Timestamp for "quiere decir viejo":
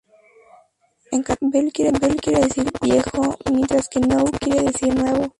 2.17-3.23